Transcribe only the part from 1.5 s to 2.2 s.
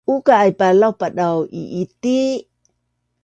i’iti